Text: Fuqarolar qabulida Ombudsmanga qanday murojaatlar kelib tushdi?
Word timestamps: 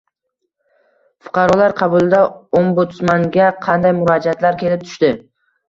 Fuqarolar 1.25 1.75
qabulida 1.83 2.23
Ombudsmanga 2.63 3.53
qanday 3.69 3.97
murojaatlar 4.01 4.61
kelib 4.67 4.91
tushdi? 4.91 5.15